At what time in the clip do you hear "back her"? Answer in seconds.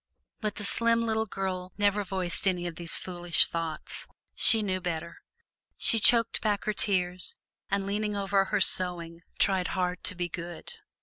6.41-6.73